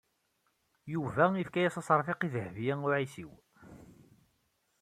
Yuba 0.93 1.23
yefka-yas 1.39 1.75
aseṛfiq 1.81 2.21
i 2.23 2.29
Dehbiya 2.33 2.75
u 2.85 2.87
Ɛisiw. 2.97 3.31